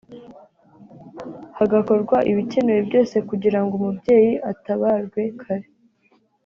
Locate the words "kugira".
3.29-3.59